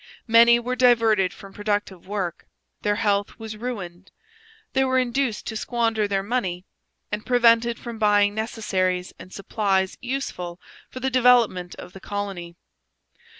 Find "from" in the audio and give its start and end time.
1.31-1.53, 7.77-7.99